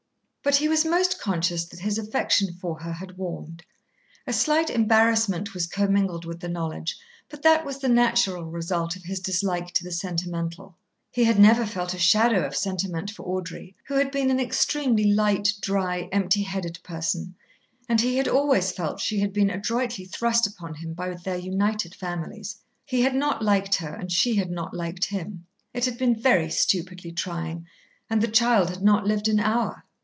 [0.43, 3.63] But he was most conscious that his affection for her had warmed.
[4.25, 6.97] A slight embarrassment was commingled with the knowledge,
[7.29, 10.75] but that was the natural result of his dislike to the sentimental.
[11.11, 15.13] He had never felt a shadow of sentiment for Audrey, who had been an extremely
[15.13, 17.35] light, dry, empty headed person,
[17.87, 21.93] and he had always felt she had been adroitly thrust upon him by their united
[21.93, 22.57] families.
[22.83, 25.45] He had not liked her, and she had not liked him.
[25.71, 27.67] It had been very stupidly trying.
[28.09, 29.85] And the child had not lived an hour.